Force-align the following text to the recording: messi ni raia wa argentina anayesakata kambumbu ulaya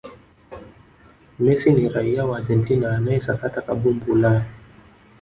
messi 1.39 1.71
ni 1.71 1.89
raia 1.89 2.25
wa 2.25 2.37
argentina 2.37 2.97
anayesakata 2.97 3.61
kambumbu 3.61 4.11
ulaya 4.11 4.45